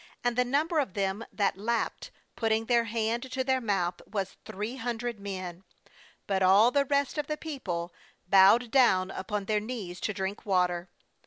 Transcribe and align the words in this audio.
6And 0.25 0.35
the 0.35 0.43
number 0.45 0.79
of 0.79 0.95
them 0.95 1.23
that 1.31 1.59
lapped, 1.59 2.09
putting 2.35 2.65
their 2.65 2.85
hand 2.85 3.31
to 3.31 3.43
their 3.43 3.61
mouth, 3.61 4.01
was 4.11 4.35
three 4.45 4.77
hundred 4.77 5.19
men; 5.19 5.63
but 6.25 6.41
all 6.41 6.71
the 6.71 6.85
rest 6.85 7.19
of 7.19 7.27
the 7.27 7.37
people 7.37 7.93
bowed 8.27 8.71
down 8.71 9.11
upon 9.11 9.45
their 9.45 9.59
knees 9.59 9.99
to 10.01 10.11
drink 10.11 10.43
water. 10.43 10.89